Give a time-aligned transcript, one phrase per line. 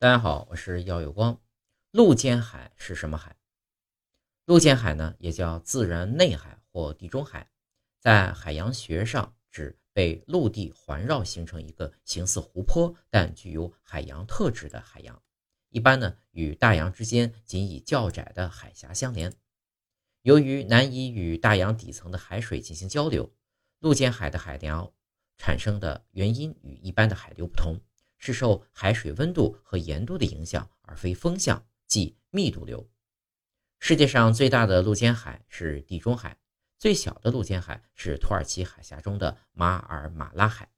[0.00, 1.40] 大家好，我是耀有光。
[1.90, 3.34] 陆间海是什么海？
[4.44, 7.50] 陆间海呢，也叫自然内海或地中海，
[7.98, 15.20] 在海洋学上指被陆地环绕形成一个形似湖泊但具有海洋特质的海洋。
[15.70, 19.34] 一般呢，与大洋之间仅以较窄的海峡相连。
[20.22, 23.34] 由于难以与大洋底层的海水进行交流，
[23.80, 24.94] 陆间海的海流
[25.36, 27.80] 产生的原因与一般的海流不同。
[28.18, 32.90] 是受海水温度和盐度的影响，而非风向，即密度流。
[33.80, 36.36] 世界上最大的陆间海是地中海，
[36.78, 40.68] 最小的陆间海是土耳其海峡中的马尔马拉海。